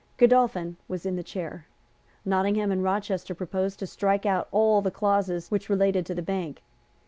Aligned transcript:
Godolphin 0.17 0.77
was 0.87 1.05
in 1.05 1.15
the 1.15 1.21
chair. 1.21 1.67
Nottingham 2.25 2.71
and 2.71 2.83
Rochester 2.83 3.35
proposed 3.35 3.77
to 3.77 3.85
strike 3.85 4.25
out 4.25 4.47
all 4.51 4.81
the 4.81 4.89
clauses 4.89 5.51
which 5.51 5.69
related 5.69 6.07
to 6.07 6.15
the 6.15 6.23
Bank. 6.23 6.63